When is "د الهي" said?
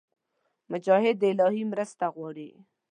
1.19-1.63